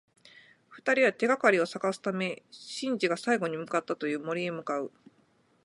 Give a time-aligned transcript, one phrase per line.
[0.69, 4.91] 二人は、手がかりを探すためシンジが最後に向かったという森へ向かう。